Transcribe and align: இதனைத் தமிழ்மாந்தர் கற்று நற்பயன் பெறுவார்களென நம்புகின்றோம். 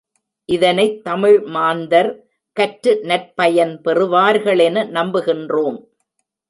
இதனைத் 0.49 1.07
தமிழ்மாந்தர் 1.07 2.09
கற்று 2.57 2.99
நற்பயன் 3.03 3.73
பெறுவார்களென 3.85 4.85
நம்புகின்றோம். 4.89 5.79